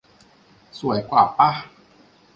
[0.79, 1.49] สวยกว่าปะ